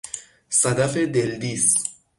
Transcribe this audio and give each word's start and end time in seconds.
صدف 0.49 0.97
دلدیس 0.97 1.75